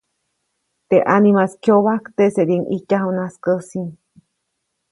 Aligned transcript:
Teʼ 0.89 1.05
ʼanimaʼis 1.07 1.53
kyobajk 1.63 2.05
teʼsediʼuŋ 2.17 2.63
ʼijtyaju 2.69 3.09
najskäsi. 3.17 3.81